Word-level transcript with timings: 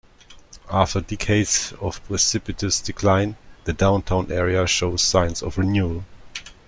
After 0.73 0.99
decades 1.01 1.75
of 1.79 2.03
precipitous 2.05 2.79
decline, 2.81 3.35
the 3.65 3.73
downtown 3.73 4.31
area 4.31 4.65
shows 4.65 5.03
signs 5.03 5.43
of 5.43 5.59
renewal. 5.59 6.05